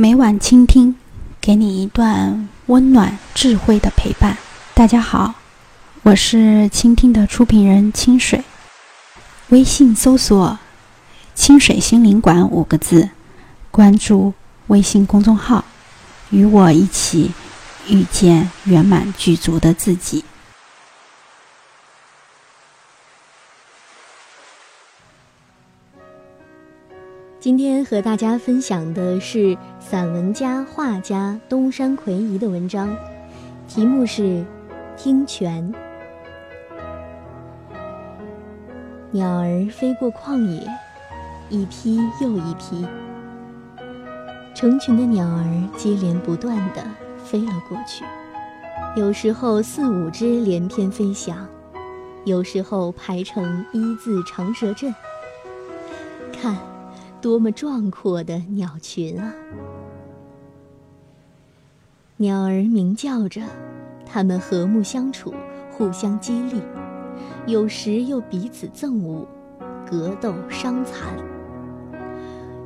[0.00, 0.96] 每晚倾听，
[1.42, 4.38] 给你一段温暖智慧的陪伴。
[4.72, 5.34] 大家好，
[6.04, 8.42] 我是倾听的出品人清水。
[9.50, 10.58] 微信搜索
[11.36, 13.10] “清水心灵馆”五个字，
[13.70, 14.32] 关注
[14.68, 15.66] 微信公众号，
[16.30, 17.32] 与我一起
[17.86, 20.24] 遇见圆满具足的自己。
[27.40, 32.94] 今天和大家分享的是散文家、画家东山魁夷的文章，
[33.66, 34.22] 题目是
[34.94, 35.72] 《听泉》。
[39.10, 40.68] 鸟儿飞过旷野，
[41.48, 42.86] 一批又一批，
[44.54, 46.84] 成群的鸟儿接连不断地
[47.24, 48.04] 飞了过去。
[48.96, 51.48] 有时候四五只连翩飞翔，
[52.26, 54.94] 有时候排成一字长蛇阵。
[56.38, 56.54] 看。
[57.20, 59.32] 多么壮阔的鸟群啊！
[62.16, 63.42] 鸟儿鸣叫着，
[64.06, 65.34] 它们和睦相处，
[65.70, 66.62] 互相激励，
[67.46, 69.26] 有时又彼此憎恶，
[69.90, 71.14] 格斗伤残。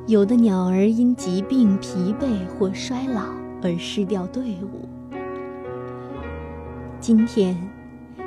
[0.07, 3.23] 有的鸟儿因疾病、疲惫或衰老
[3.61, 4.87] 而失掉队伍。
[6.99, 7.57] 今天，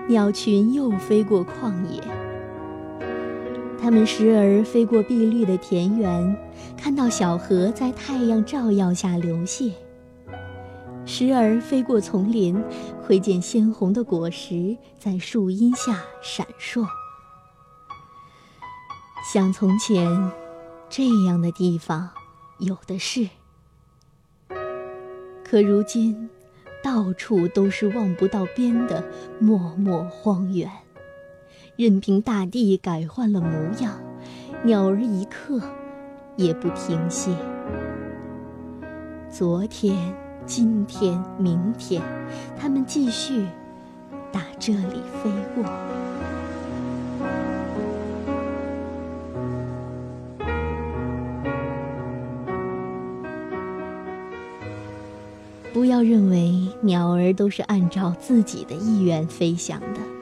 [0.09, 2.28] 鸟群又飞过旷野。
[3.89, 6.37] 它们时而飞过碧绿的田园，
[6.77, 9.73] 看到小河在太阳照耀下流泻；
[11.07, 12.63] 时而飞过丛林，
[13.07, 16.87] 窥见鲜红的果实在树荫下闪烁。
[19.33, 20.31] 像从前
[20.91, 22.11] 这样的地方，
[22.59, 23.27] 有的是。
[25.43, 26.29] 可如今，
[26.85, 29.03] 到处都是望不到边的
[29.41, 30.71] 默默荒原。
[31.79, 33.93] 任凭大地改换了模样，
[34.65, 35.61] 鸟儿一刻
[36.35, 37.31] 也不停歇。
[39.31, 39.97] 昨天、
[40.45, 42.03] 今天、明天，
[42.59, 43.47] 它们继续
[44.33, 45.63] 打这里飞过。
[55.73, 60.18] 不要认为鸟儿都是按照自己的意愿飞翔的。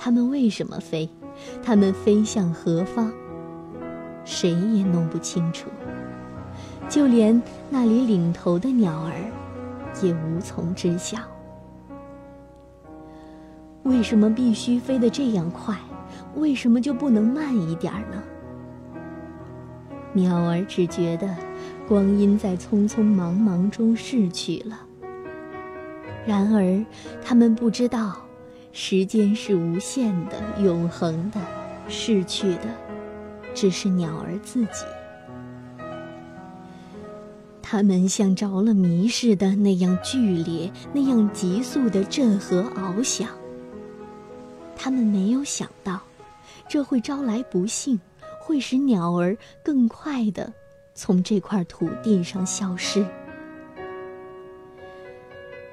[0.00, 1.08] 它们为什么飞？
[1.62, 3.12] 它们飞向何方？
[4.24, 5.68] 谁也弄不清楚。
[6.88, 9.12] 就连那里领头的鸟儿，
[10.00, 11.18] 也无从知晓。
[13.82, 15.76] 为什么必须飞得这样快？
[16.36, 18.22] 为什么就不能慢一点呢？
[20.12, 21.28] 鸟儿只觉得
[21.86, 24.78] 光阴在匆匆忙忙中逝去了。
[26.24, 26.84] 然而，
[27.22, 28.27] 它们不知道。
[28.80, 31.40] 时间是无限的、永恒的，
[31.88, 32.68] 逝去的
[33.52, 34.84] 只是鸟儿自己。
[37.60, 43.28] 它们像着了迷似的那样剧烈、那样急速的震和翱翔。
[44.76, 46.00] 它们没有想到，
[46.68, 48.00] 这会招来不幸，
[48.40, 50.52] 会使鸟儿更快地
[50.94, 53.04] 从这块土地上消失。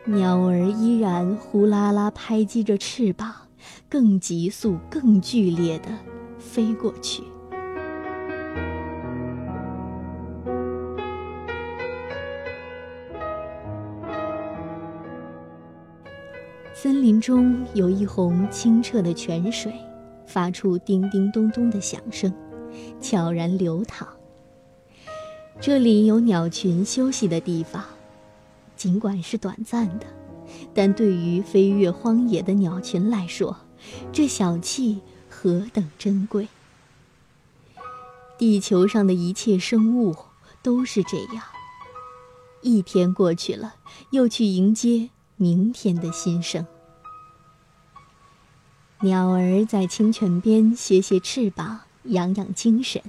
[0.07, 3.33] 鸟儿依然呼啦啦拍击着翅膀，
[3.89, 5.89] 更急速、更剧烈地
[6.37, 7.23] 飞过去。
[16.71, 19.73] 森林中有一泓清澈的泉水，
[20.27, 22.31] 发出叮叮咚咚的响声，
[23.01, 24.07] 悄然流淌。
[25.59, 27.83] 这里有鸟群休息的地方。
[28.75, 30.05] 尽管是短暂的，
[30.73, 33.57] 但对于飞越荒野的鸟群来说，
[34.11, 34.99] 这小憩
[35.29, 36.47] 何等珍贵！
[38.37, 40.15] 地球上的一切生物
[40.61, 41.43] 都是这样。
[42.61, 43.75] 一天过去了，
[44.09, 46.65] 又去迎接明天的新生。
[49.01, 53.01] 鸟儿在清泉边歇歇翅膀，养养精神，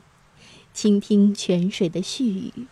[0.74, 2.66] 倾听泉水的絮语。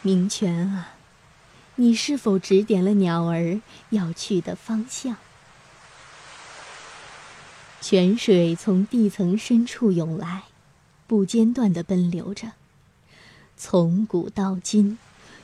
[0.00, 0.93] 明泉啊！
[1.76, 3.60] 你是否指点了鸟儿
[3.90, 5.16] 要去的方向？
[7.80, 10.44] 泉水从地层深处涌来，
[11.06, 12.52] 不间断地奔流着，
[13.56, 14.96] 从古到今，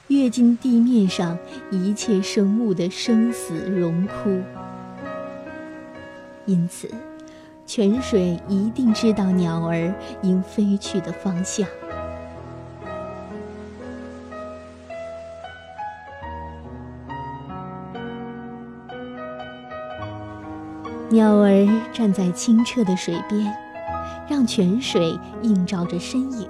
[0.09, 1.37] 跃进地面上
[1.71, 4.41] 一切生物的生死荣枯。
[6.47, 6.91] 因此，
[7.67, 11.69] 泉水一定知道鸟儿应飞去的方向。
[21.13, 23.53] 鸟儿站在清澈的水边，
[24.29, 26.49] 让泉水映照着身影。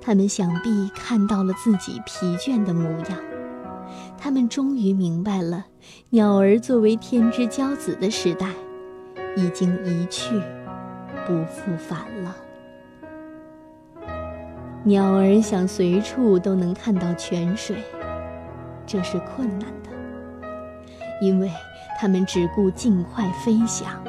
[0.00, 3.18] 他们想必看到了自己疲倦的模样，
[4.16, 5.66] 他们终于明白了，
[6.10, 8.46] 鸟儿作为天之骄子的时代，
[9.36, 10.40] 已经一去
[11.26, 12.36] 不复返了。
[14.84, 17.82] 鸟儿想随处都能看到泉水，
[18.86, 19.90] 这是困难的，
[21.20, 21.50] 因为
[21.98, 24.02] 它们只顾尽快飞翔。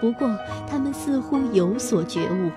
[0.00, 0.28] 不过，
[0.68, 2.50] 它们似乎有所觉悟。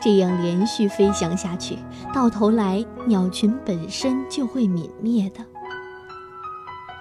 [0.00, 1.78] 这样连续飞翔下去，
[2.12, 5.44] 到头来鸟群本身就会泯灭的。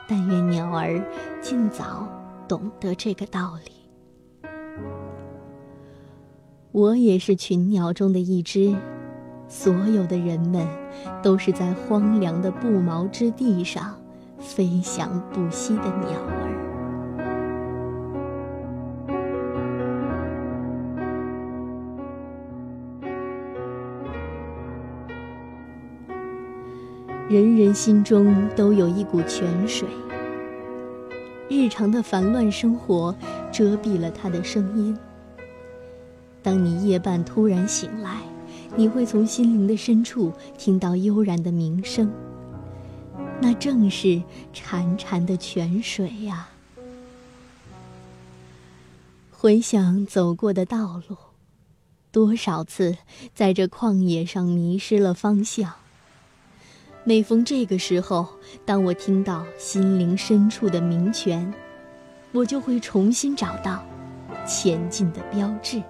[0.08, 1.02] 但愿鸟儿
[1.42, 2.08] 尽早
[2.48, 3.72] 懂得这个道理。
[6.72, 8.76] 我也是群鸟中的一只，
[9.48, 10.66] 所有的人们
[11.22, 13.96] 都是在荒凉的不毛之地上
[14.44, 16.50] 飞翔不息的鸟儿。
[27.30, 29.88] 人人心中都有一股泉水。
[31.50, 33.16] 日常的烦乱生活
[33.52, 34.96] 遮蔽了它的声音。
[36.44, 38.20] 当你夜半突然醒来，
[38.76, 42.12] 你会从心灵的深处听到悠然的鸣声。
[43.44, 44.24] 那正是
[44.54, 46.48] 潺潺的泉水呀。
[49.32, 51.18] 回想走过的道路，
[52.10, 52.96] 多少次
[53.36, 55.74] 在这旷野上迷失了方向。
[57.04, 58.26] 每逢这个时候，
[58.66, 61.54] 当我听到心灵深处的鸣泉，
[62.32, 63.84] 我就会重新找到
[64.48, 65.84] 前进的标志。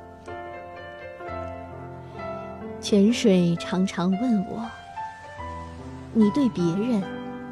[2.82, 4.68] 泉水常常问我
[6.14, 7.04] ：“你对别人、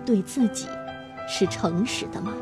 [0.05, 0.67] 对自己，
[1.27, 2.33] 是诚实的吗？”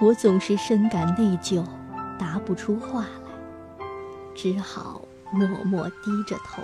[0.00, 1.64] 我总是深感内疚，
[2.18, 3.86] 答不出话来，
[4.34, 5.00] 只好
[5.30, 6.62] 默默低着头。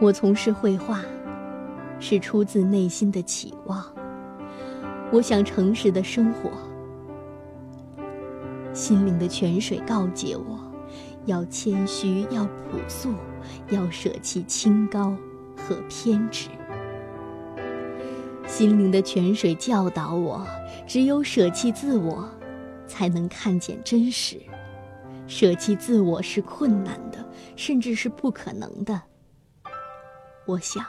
[0.00, 1.00] 我从事绘画，
[1.98, 3.82] 是出自内心的期望。
[5.10, 6.50] 我想诚实的生活。
[8.74, 10.58] 心灵的泉水告诫我，
[11.26, 13.14] 要谦虚，要朴素，
[13.70, 15.16] 要舍弃清高
[15.56, 16.48] 和偏执。
[18.48, 20.44] 心灵的泉水教导我，
[20.88, 22.28] 只有舍弃自我，
[22.88, 24.42] 才能看见真实。
[25.28, 27.24] 舍弃自我是困难的，
[27.54, 29.00] 甚至是不可能的。
[30.46, 30.84] 我想，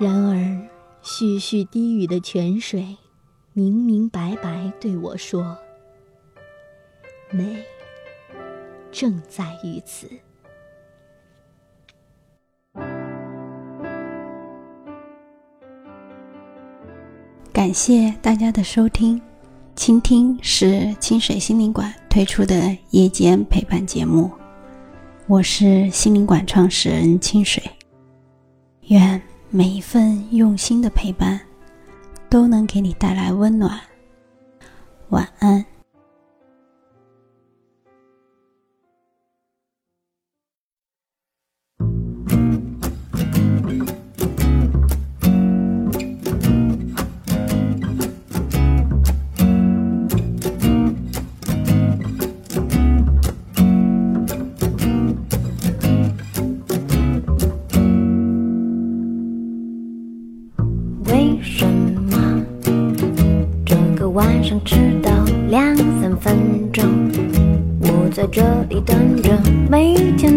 [0.00, 0.34] 然而，
[1.02, 2.96] 絮絮低语的泉水，
[3.58, 5.56] 明明白白对我说
[7.32, 7.56] ：“美，
[8.92, 10.06] 正在于此。”
[17.50, 19.18] 感谢大家的收听，
[19.74, 24.30] 倾听是清水心灵馆推出的夜间陪伴节目。
[25.26, 27.62] 我是心灵馆创始人清水，
[28.88, 29.18] 愿
[29.48, 31.40] 每一份用心的陪伴，
[32.36, 33.80] 都能给你带来温暖。
[35.08, 35.75] 晚安。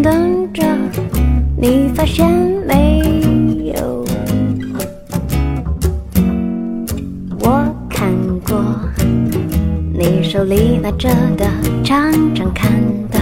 [0.01, 0.63] 等着，
[1.58, 2.25] 你发现
[2.68, 3.01] 没
[3.75, 4.06] 有？
[7.41, 8.10] 我看
[8.48, 8.63] 过
[9.94, 11.46] 你手里拿着的，
[11.84, 12.72] 常常看
[13.10, 13.20] 的，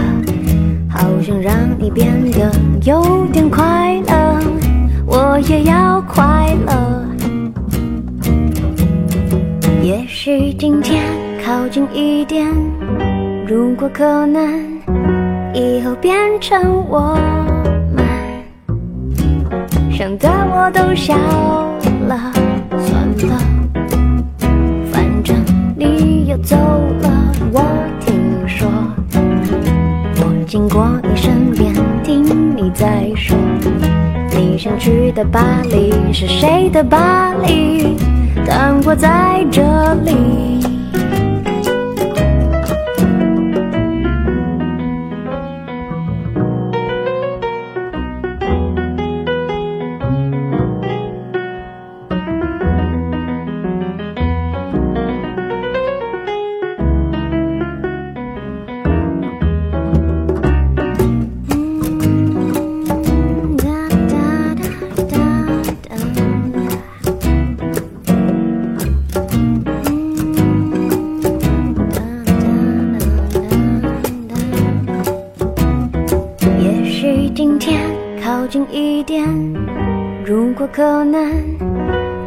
[0.90, 2.52] 好像让你变得
[2.86, 4.40] 有点快乐，
[5.06, 7.04] 我也要快乐。
[9.82, 11.04] 也许今天
[11.44, 12.46] 靠近一点，
[13.48, 14.77] 如果可能，
[15.54, 17.18] 以后变成我
[17.96, 18.06] 们。
[19.92, 21.16] 想的我都笑
[22.08, 22.32] 了，
[22.78, 23.40] 算了，
[24.92, 25.36] 反正
[25.76, 27.10] 你又走了。
[27.52, 27.62] 我
[28.00, 28.14] 听
[28.48, 28.70] 说，
[30.18, 31.74] 我经过你身边，
[32.04, 33.36] 听你在说，
[34.36, 37.98] 你想去的巴黎是谁的巴黎？
[38.46, 39.62] 但我在这
[40.06, 40.67] 里。
[78.48, 79.28] 近一点，
[80.26, 81.30] 如果可能，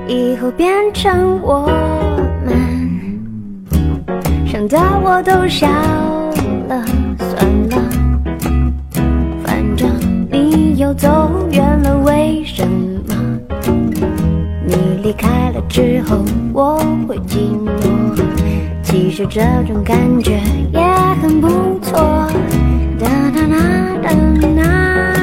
[0.06, 1.66] 以后变成我
[2.44, 2.54] 们。
[4.46, 5.66] 想到我都笑
[6.68, 6.84] 了，
[7.16, 7.76] 算了，
[9.42, 9.88] 反正
[10.30, 11.08] 你又走
[11.50, 13.14] 远了，为什么？
[14.66, 16.22] 你离开了之后，
[16.52, 16.76] 我
[17.08, 17.70] 会寂寞。
[18.82, 20.38] 其实这种感觉
[20.72, 20.80] 也
[21.22, 21.48] 很不
[21.80, 21.98] 错。
[22.98, 23.56] 哒哒哒
[24.02, 24.10] 哒
[24.56, 25.19] 哒。